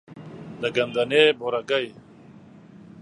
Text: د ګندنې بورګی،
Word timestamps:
د 0.61 0.63
ګندنې 0.75 1.23
بورګی، 1.39 1.87